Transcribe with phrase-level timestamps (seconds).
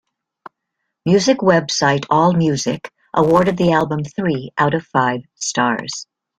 [1.05, 6.07] Music website AllMusic awarded the album three out of five stars.